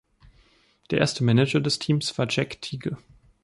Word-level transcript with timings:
Der 0.89 0.97
erste 0.97 1.23
Manager 1.23 1.59
des 1.59 1.77
Teams 1.77 2.17
war 2.17 2.25
Jack 2.27 2.59
Tighe. 2.63 2.97